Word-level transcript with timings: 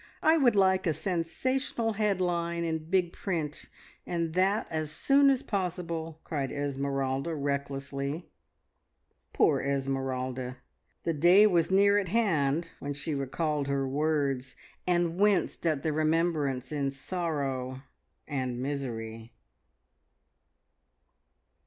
I 0.23 0.35
would 0.35 0.55
like 0.55 0.87
a 0.87 0.95
sensational 0.95 1.93
headline 1.93 2.63
in 2.63 2.89
big 2.89 3.13
print, 3.13 3.69
and 4.03 4.33
that 4.33 4.65
as 4.71 4.89
soon 4.91 5.29
as 5.29 5.43
possible!" 5.43 6.19
cried 6.23 6.51
Esmeralda 6.51 7.35
recklessly. 7.35 8.27
Poor 9.31 9.61
Esmeralda! 9.61 10.57
The 11.03 11.13
day 11.13 11.45
was 11.45 11.69
near 11.69 11.99
at 11.99 12.09
hand 12.09 12.69
when 12.79 12.93
she 12.93 13.13
recalled 13.13 13.67
her 13.67 13.87
words, 13.87 14.55
and 14.87 15.19
winced 15.19 15.67
at 15.67 15.83
the 15.83 15.93
remembrance 15.93 16.71
in 16.71 16.89
sorrow 16.89 17.83
and 18.27 18.59
misery. 18.59 19.33